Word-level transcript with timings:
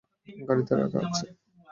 গাড়িতে 0.47 0.73
রাখা 0.75 0.99
আছে। 1.05 1.25